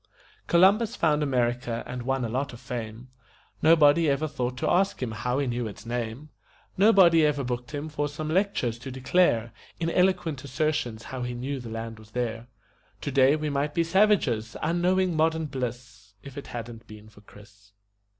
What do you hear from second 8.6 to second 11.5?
to declare In eloquent assertions how he